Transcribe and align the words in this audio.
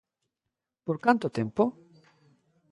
¿Por 0.85 0.97
canto 1.05 1.33
tempo? 1.37 1.63